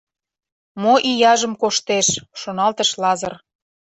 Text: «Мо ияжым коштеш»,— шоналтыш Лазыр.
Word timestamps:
«Мо 0.81 0.93
ияжым 1.11 1.53
коштеш»,— 1.61 2.07
шоналтыш 2.39 2.89
Лазыр. 3.01 3.33